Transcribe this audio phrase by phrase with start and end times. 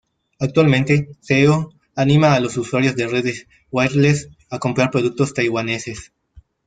[0.39, 6.11] Actualmente, Theo anima a los usuarios de redes wireless a comprar productos taiwaneses.